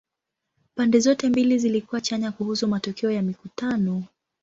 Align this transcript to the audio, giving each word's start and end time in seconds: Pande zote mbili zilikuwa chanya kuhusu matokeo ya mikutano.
Pande 0.75 0.99
zote 0.99 1.29
mbili 1.29 1.57
zilikuwa 1.59 2.01
chanya 2.01 2.31
kuhusu 2.31 2.67
matokeo 2.67 3.11
ya 3.11 3.21
mikutano. 3.21 4.03